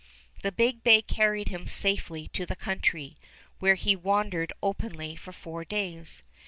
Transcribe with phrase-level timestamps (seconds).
[0.41, 3.17] The big bay carried him safely to the country,
[3.59, 6.23] where he wandered openly for four days.